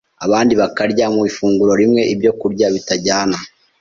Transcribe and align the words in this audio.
Abandi 0.25 0.53
bakarya 0.61 1.05
mu 1.15 1.21
ifunguro 1.29 1.73
rimwe 1.81 2.01
ibyokurya 2.13 2.67
bitajyana. 2.75 3.37